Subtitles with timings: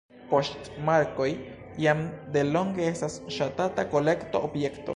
[0.29, 1.27] Poŝtmarkoj
[1.85, 2.01] jam
[2.37, 4.89] delonge estas ŝatata kolekto-objekto.